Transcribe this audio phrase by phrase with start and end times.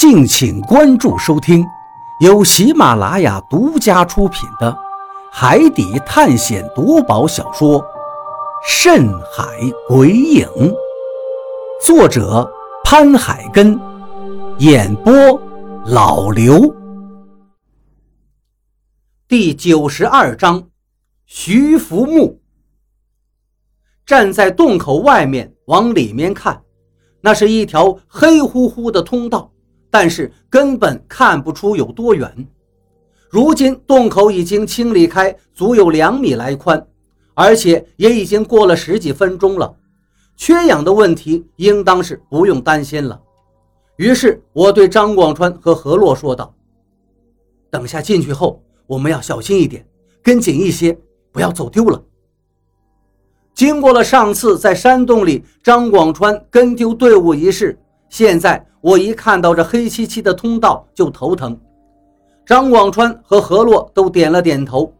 [0.00, 1.62] 敬请关注收听，
[2.20, 4.72] 由喜马拉雅独家出品的
[5.30, 7.78] 《海底探险夺宝小说》
[8.66, 9.44] 《深海
[9.86, 10.46] 鬼影》，
[11.84, 12.50] 作者
[12.82, 13.78] 潘海根，
[14.56, 15.12] 演播
[15.84, 16.74] 老刘。
[19.28, 20.66] 第九十二章，
[21.26, 22.40] 徐福木
[24.06, 26.62] 站在洞口外面往里面看，
[27.20, 29.52] 那是一条黑乎乎的通道。
[29.90, 32.48] 但是根本看不出有多远。
[33.28, 36.84] 如今洞口已经清理开，足有两米来宽，
[37.34, 39.76] 而且也已经过了十几分钟了。
[40.36, 43.20] 缺氧的问题应当是不用担心了。
[43.96, 46.54] 于是我对张广川和何洛说道
[47.70, 49.86] ：“等下进去后，我们要小心一点，
[50.22, 50.98] 跟紧一些，
[51.30, 52.02] 不要走丢了。”
[53.54, 58.66] 经过了上次在山洞里张广川跟丢队伍一事，现在。
[58.80, 61.58] 我一看到这黑漆漆的通道就头疼，
[62.46, 64.90] 张广川和何洛都点了点头，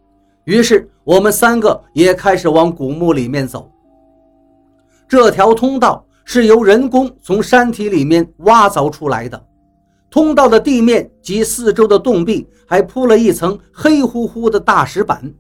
[0.45, 3.71] 于是我们三个也开始往古墓里面走。
[5.09, 9.43] 这条通道是由人工从山体里面挖凿出来的，
[10.11, 15.33] 通道的地面及四周的洞壁还铺了一层黑乎乎的大石板，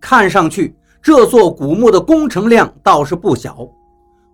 [0.00, 3.68] 看上去这座古墓的工程量倒是不小，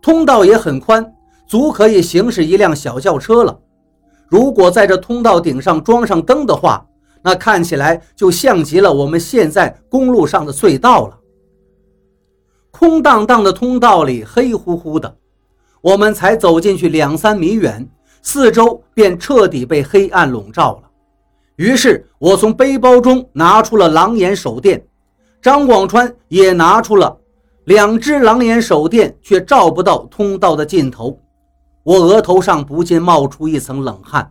[0.01, 1.05] 通道也很宽。
[1.49, 3.59] 足可以行驶一辆小轿车了。
[4.29, 6.87] 如果在这通道顶上装上灯的话，
[7.23, 11.19] 那看起来就像极了我们现在公路上的隧道了。
[12.71, 15.17] 空荡荡的通道里黑乎乎的，
[15.81, 17.89] 我们才走进去两三米远，
[18.23, 20.91] 四周便彻底被黑暗笼罩了。
[21.57, 24.87] 于是我从背包中拿出了狼眼手电，
[25.41, 27.19] 张广川也拿出了
[27.65, 31.19] 两只狼眼手电，却照不到通道的尽头。
[31.89, 34.31] 我额头上不禁冒出一层冷汗，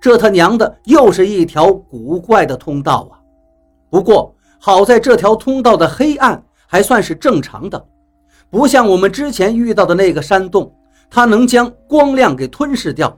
[0.00, 3.14] 这他娘的又是一条古怪的通道啊！
[3.88, 7.86] 不过好在这条通道的黑暗还算是正常的，
[8.50, 10.74] 不像我们之前遇到的那个山洞，
[11.08, 13.16] 它能将光亮给吞噬掉。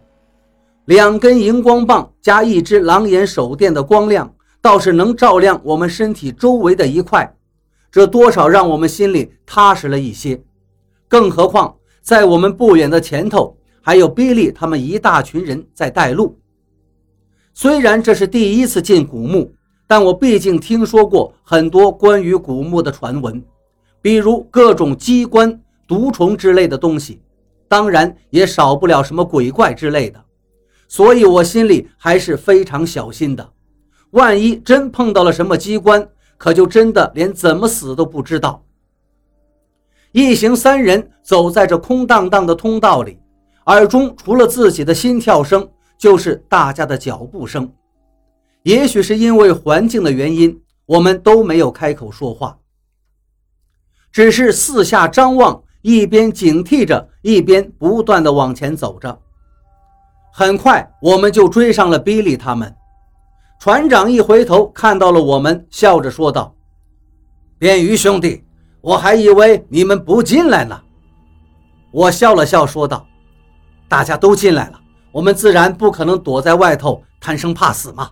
[0.84, 4.30] 两根荧光棒加一只狼眼手电的光亮，
[4.60, 7.34] 倒是能照亮我们身体周围的一块，
[7.90, 10.38] 这多少让我们心里踏实了一些。
[11.08, 11.74] 更何况。
[12.06, 16.38] 在我们不远的前头，还有比利他们一大群人在带路。
[17.52, 19.52] 虽然这是第一次进古墓，
[19.88, 23.42] 但我毕竟听说过很多关于古墓的传闻，
[24.00, 27.20] 比如各种机关、毒虫之类的东西，
[27.66, 30.24] 当然也少不了什么鬼怪之类的。
[30.86, 33.50] 所以我心里还是非常小心的，
[34.12, 36.08] 万一真碰到了什么机关，
[36.38, 38.62] 可就真的连怎么死都不知道。
[40.16, 43.18] 一行三人走在这空荡荡的通道里，
[43.66, 45.68] 耳中除了自己的心跳声，
[45.98, 47.70] 就是大家的脚步声。
[48.62, 52.56] 也许是因为环境的原因，我们都没有开口说话，
[54.10, 59.20] 只是四下张望，一边警惕着，一边不断的往前走着。
[60.32, 62.74] 很快，我们就追上了比利他们。
[63.60, 66.56] 船长一回头看到了我们，笑着说道
[67.60, 68.42] ：“便鱼兄弟。”
[68.86, 70.80] 我还以为你们不进来呢，
[71.90, 73.04] 我笑了笑说道
[73.90, 74.80] ：“大家都进来了，
[75.10, 78.08] 我们自然不可能躲在外头贪生怕死嘛。”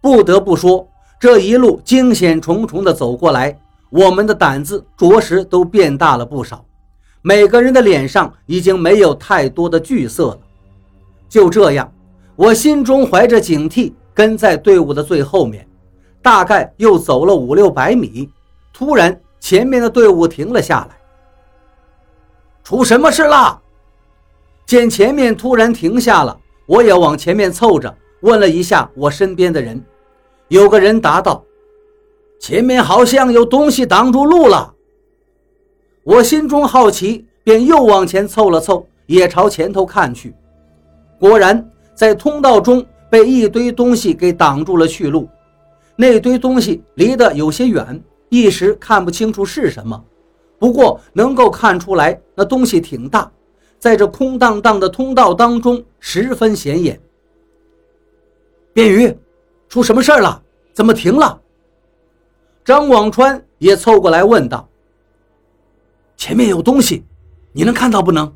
[0.00, 0.88] 不得不说，
[1.20, 3.54] 这一路惊险重重的走过来，
[3.90, 6.64] 我们的胆子着实都变大了不少，
[7.20, 10.38] 每个人的脸上已经没有太多的惧色了。
[11.28, 11.92] 就这样，
[12.36, 15.68] 我心中怀着警惕，跟在队伍的最后面，
[16.22, 18.30] 大概又走了五六百米，
[18.72, 19.14] 突然。
[19.46, 20.98] 前面的队伍停了下来，
[22.64, 23.62] 出什么事了？
[24.66, 26.36] 见前面突然停下了，
[26.66, 29.80] 我也往前面凑着问了一下我身边的人，
[30.48, 31.44] 有个人答道
[32.42, 34.74] ：“前面好像有东西挡住路了。”
[36.02, 40.34] 我心中好奇，便又往前凑了凑，也朝前头看去，
[41.20, 41.64] 果然
[41.94, 45.28] 在通道中被一堆东西给挡住了去路，
[45.94, 48.02] 那堆东西离得有些远。
[48.28, 50.04] 一时看不清楚是什么，
[50.58, 53.30] 不过能够看出来那东西挺大，
[53.78, 57.00] 在这空荡荡的通道当中十分显眼。
[58.72, 59.16] 便鱼，
[59.68, 60.42] 出什么事了？
[60.72, 61.40] 怎么停了？
[62.64, 64.68] 张广川也凑过来问道
[66.16, 67.04] ：“前面有东西，
[67.52, 68.30] 你能看到不能？”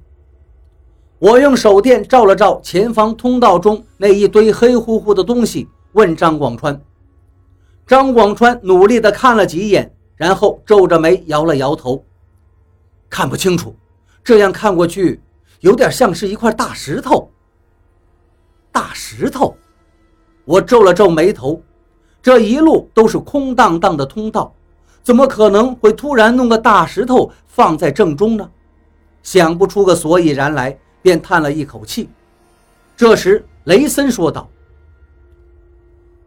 [1.18, 6.80] 我用手电照了照前方通道中那一堆黑乎乎的东西，问张广川。
[7.90, 12.04] 张广川努力地看了几眼，然后皱着眉摇了摇头，
[13.08, 13.74] 看不清楚。
[14.22, 15.20] 这样看过去，
[15.58, 17.28] 有点像是一块大石头。
[18.70, 19.56] 大石头，
[20.44, 21.60] 我皱了皱眉头。
[22.22, 24.54] 这一路都是空荡荡的通道，
[25.02, 28.48] 怎么可能会突然弄个大石头放在正中呢？
[29.24, 32.08] 想不出个所以然来，便叹了一口气。
[32.96, 34.48] 这时，雷森说道：“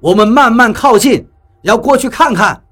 [0.02, 1.26] 我们慢慢靠近，
[1.64, 2.64] 要过去看看。”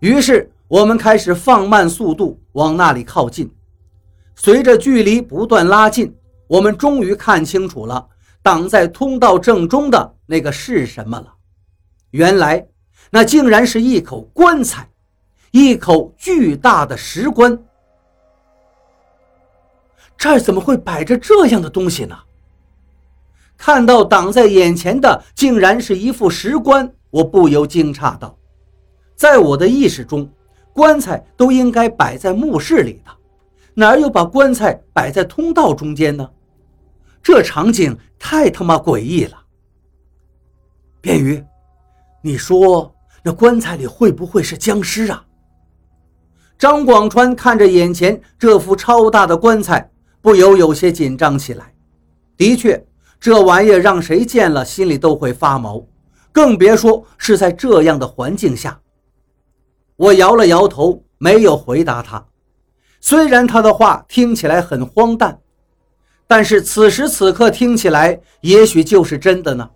[0.00, 3.52] 于是，我们开始放慢速度往那里靠近。
[4.34, 6.14] 随着距离不断拉近，
[6.46, 8.08] 我们终于看清楚了
[8.42, 11.34] 挡在通道正中的那个是什么了。
[12.12, 12.66] 原来，
[13.10, 14.88] 那竟然是一口棺材，
[15.50, 17.62] 一口巨大的石棺。
[20.16, 22.16] 这儿怎么会摆着这样的东西呢？
[23.58, 28.36] 看到挡在眼前的竟然是一副石棺，我不由惊诧道
[29.14, 30.30] ：“在我的意识中，
[30.72, 33.10] 棺材都应该摆在墓室里的，
[33.74, 36.30] 哪有把棺材摆在通道中间呢？
[37.22, 39.36] 这场景太他妈诡异了！”
[41.00, 41.42] 便于。
[42.22, 45.24] 你说那棺材里会不会是僵尸啊？
[46.58, 49.90] 张广川看着眼前这副超大的棺材，
[50.20, 51.72] 不由有些紧张起来。
[52.36, 52.86] 的确，
[53.18, 55.82] 这玩意让谁见了心里都会发毛，
[56.32, 58.80] 更别说是在这样的环境下。
[59.96, 62.26] 我摇了摇头，没有回答他。
[63.00, 65.40] 虽然他的话听起来很荒诞，
[66.26, 69.70] 但是此时此刻听起来也许就是真的呢。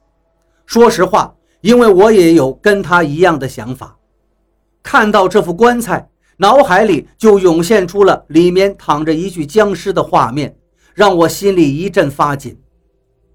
[0.67, 1.35] 说实话。
[1.61, 3.97] 因为我也有跟他一样的想法，
[4.83, 10.55] 看到这副棺材，脑海里就涌现出了里面躺着一具僵尸的画面，
[10.93, 12.61] 让我心里一阵发紧。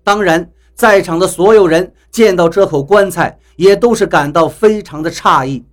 [0.04, 5.66] 当然，在场的所有人见到这口棺材，也都是感到非常的诧异。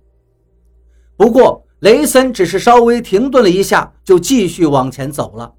[1.15, 5.53] 不过，雷森只是稍微停顿了一下，就继续往前走了。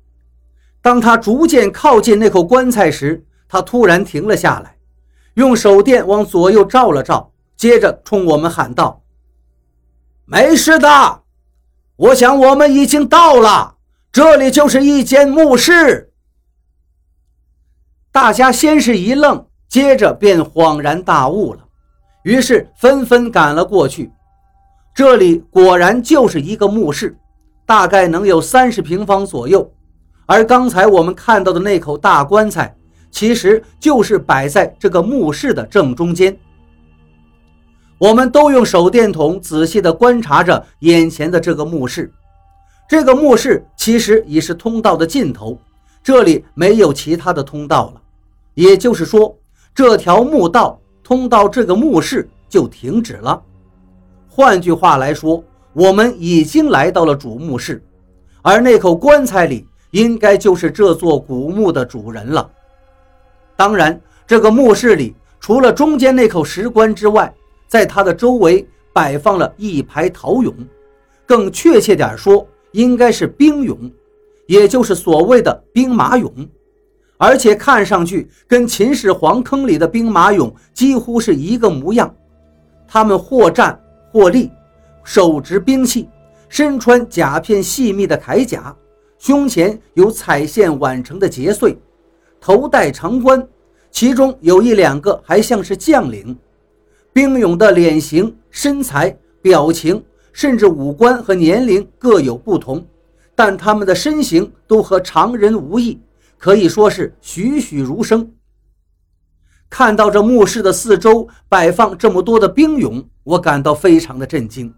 [0.80, 4.76] 当他逐渐靠近那口棺材时，他突然停了下来。
[5.34, 9.02] 用手电往左右照了照，接着冲我们喊道
[10.26, 11.22] ：“没事的，
[11.96, 13.76] 我想我们已经到了，
[14.12, 16.12] 这里就是一间墓室。”
[18.10, 21.60] 大家先是一愣，接着便恍然大悟了，
[22.22, 24.10] 于是纷纷赶了过去。
[24.94, 27.16] 这里果然就是一个墓室，
[27.66, 29.70] 大概能有三十平方左右，
[30.26, 32.74] 而刚才我们看到的那口大棺材。
[33.10, 36.38] 其实就是摆在这个墓室的正中间。
[37.96, 42.12] 我们都用手电筒仔细地观察着眼前的这个墓室。
[42.86, 45.58] 这个墓室其实已是通道的尽头，
[46.02, 48.02] 这里没有其他的通道了。
[48.52, 49.34] 也就是说，
[49.74, 53.40] 这条墓道通到这个墓室就停止了。
[54.28, 55.42] 换句话来说，
[55.72, 57.82] 我们已经来到了主墓室，
[58.42, 62.50] 而那口棺材里应该就是这座古墓的主人了。
[63.56, 67.32] 当然，这个墓室里除了中间那口石棺之外，
[67.66, 70.52] 在它的周围摆放了一排陶俑，
[71.26, 73.90] 更确切点说，应该是兵俑，
[74.46, 76.30] 也就是所谓的兵马俑，
[77.18, 82.12] 而且看上去跟秦始皇坑里的兵马俑几乎是一个模样。
[82.86, 83.78] 他们或站
[84.10, 84.50] 或立，
[85.04, 86.08] 手执兵器，
[86.48, 88.74] 身穿甲片细密的铠甲，
[89.18, 91.76] 胸前有彩线挽成的结穗。
[92.40, 93.46] 头戴长冠，
[93.90, 96.38] 其中有一两个还像是将领。
[97.12, 100.00] 兵俑的脸型、身材、表情，
[100.32, 102.86] 甚至五官和年龄各有不同，
[103.34, 106.00] 但他们的身形都和常人无异，
[106.38, 108.32] 可以说是栩栩如生。
[109.68, 114.72] 看到这墓室的四周摆放这么多的兵俑，我感到非常的震惊，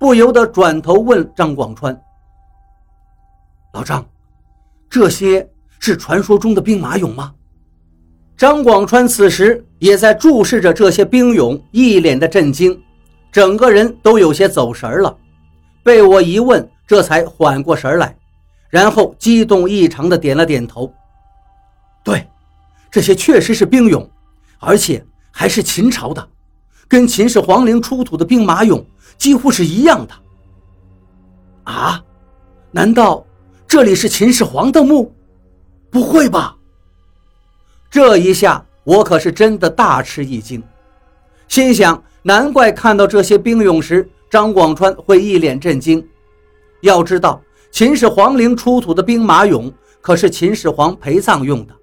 [0.00, 1.96] 不由得转头问张广川
[3.72, 4.04] ：“老张，
[4.90, 5.48] 这些……”
[5.78, 7.34] 是传说中的兵马俑吗？
[8.34, 12.82] 张广川此时也在注视着这些兵俑，一脸的震惊，
[13.30, 15.16] 整个人都有些走神了。
[15.84, 18.16] 被我一问，这才缓过神来，
[18.70, 20.92] 然后激动异常的点了点头
[22.04, 22.28] ：“对，
[22.90, 24.08] 这些确实是兵俑，
[24.58, 26.28] 而且还是秦朝的，
[26.88, 28.84] 跟秦始皇陵出土的兵马俑
[29.16, 30.14] 几乎是一样的。”
[31.72, 32.02] 啊？
[32.72, 33.24] 难道
[33.66, 35.12] 这里是秦始皇的墓？
[35.90, 36.54] 不会吧！
[37.90, 40.62] 这一下我可是真的大吃一惊，
[41.48, 46.06] 心想：难怪看到这些兵俑时，张广川会一脸震惊。
[46.82, 47.40] 要知道，
[47.76, 51.74] 秦始皇陵出土的兵马俑可是秦始皇陪葬用的，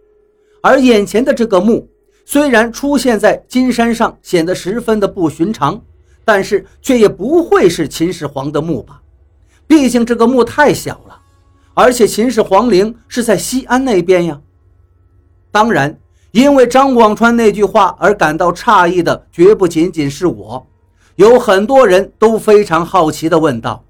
[0.59, 1.87] 而眼前的这个墓
[2.25, 5.79] 虽然出现在金山上，显得十分的不寻常，
[6.25, 9.03] 但是却也不会是秦始皇的墓吧？
[9.67, 11.21] 毕竟这个墓太小了。
[11.75, 14.41] 而且秦始皇陵是在西安那边呀。
[15.51, 15.95] 当然，
[16.31, 20.65] 因为张广川那句话而感到诧异的，绝不仅仅是我，
[21.17, 23.85] 有很多人都非常好奇地问道：“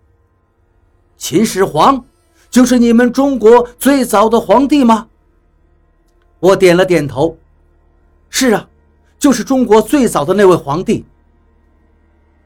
[1.17, 2.05] 秦始皇
[2.49, 5.07] 就是你们中国最早的皇帝吗？”
[6.39, 7.37] 我点了点头
[8.29, 8.67] ：“是啊，
[9.17, 11.05] 就是中国最早的那位皇帝。”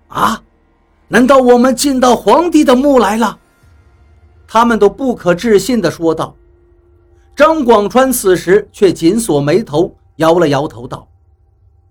[0.09, 0.41] 啊，
[1.07, 3.39] 难道我们进到皇帝的墓来了？
[4.47, 6.35] 他们都不可置信地说道。
[7.35, 11.07] 张广川此时却紧锁眉头，摇了摇头道：“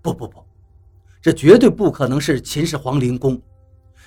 [0.01, 0.43] 不不不，
[1.21, 3.39] 这绝对不可能是秦始皇陵宫。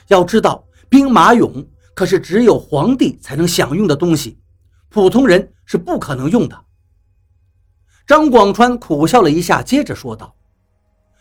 [0.08, 1.64] 要知道，兵马俑
[2.00, 4.38] 可是只有皇帝才能享用的东西，
[4.88, 6.58] 普通人是不可能用的。”
[8.08, 10.34] 张广川苦笑了一下，接着说道：“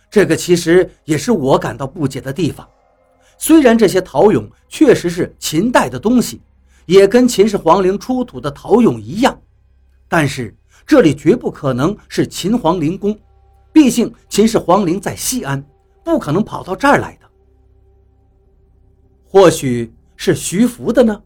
[0.10, 2.66] 这个其实也是我感到不解的地方。
[3.38, 6.40] 虽然这些陶俑确实是秦代的东西。”
[6.88, 9.38] 也跟秦始皇陵出土的陶俑一样，
[10.08, 10.56] 但是
[10.88, 13.20] 这里绝不可能是秦皇陵宫，
[13.74, 15.62] 毕竟秦始皇陵在西安，
[16.06, 17.30] 不可能跑到这儿来的。
[19.28, 21.22] 或许是徐福的呢？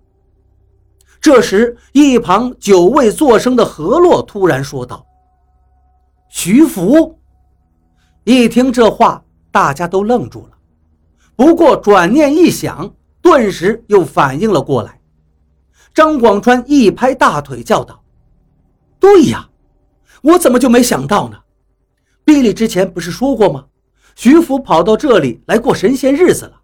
[1.19, 5.03] 这时，一旁久未作声的何洛突然说道
[6.29, 7.17] ：“徐福！”
[8.23, 10.51] 一听这话，大家都愣住了，
[11.35, 15.01] 不过转念一想，顿时又反应了过来。
[15.91, 18.03] 张广川一拍大腿，叫道
[19.01, 19.49] ：“对呀，
[20.21, 21.39] 我怎么就没想到呢？
[22.23, 23.65] 比利之前不是说过吗？
[24.13, 26.61] 徐福跑到这里来过神仙日子了。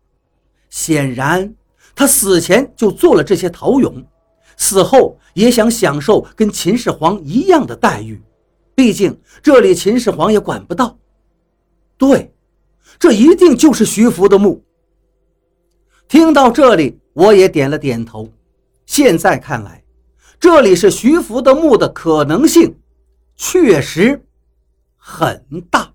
[0.70, 1.56] 显然，
[2.00, 4.06] 他死前就做了这些陶俑，
[4.56, 8.22] 死后也想享受跟秦始皇一样的待遇。
[8.74, 10.98] 毕竟这里秦始皇也管不到。
[11.98, 12.34] 对，
[12.98, 14.64] 这一定就是徐福的墓。”
[16.08, 18.32] 听到这里，我也点了点头。
[18.86, 19.84] 现在看来，
[20.40, 22.80] 这里是徐福的墓的可能性
[23.36, 24.26] 确实
[24.96, 25.89] 很大。